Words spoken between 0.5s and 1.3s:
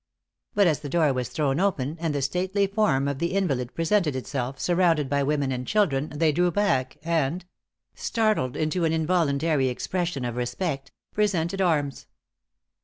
But as the door was